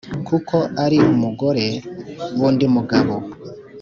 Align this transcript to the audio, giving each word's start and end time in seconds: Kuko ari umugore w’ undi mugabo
Kuko 0.27 0.55
ari 0.83 0.97
umugore 1.13 1.65
w’ 2.39 2.41
undi 2.47 2.65
mugabo 2.75 3.13